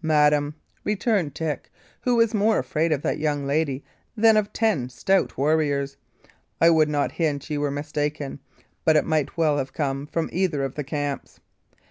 [0.00, 3.84] "Madam," returned Dick, who was more afraid of that young lady
[4.16, 5.98] than of ten stout warriors,
[6.58, 8.38] "I would not hint ye were mistaken;
[8.86, 11.38] but it might well have come from either of the camps."